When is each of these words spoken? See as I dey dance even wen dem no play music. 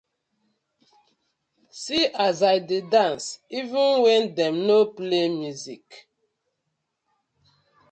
See 1.83 2.05
as 2.27 2.37
I 2.51 2.55
dey 2.69 2.81
dance 2.93 3.25
even 3.59 3.89
wen 4.03 4.23
dem 4.37 4.55
no 4.67 4.77
play 4.97 5.25
music. 5.39 5.85